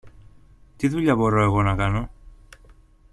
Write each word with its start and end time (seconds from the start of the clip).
Τι 0.77 0.87
δουλειά 0.87 1.15
μπορώ 1.15 1.43
εγώ 1.43 1.61
να 1.61 1.75
κάνω; 1.75 2.09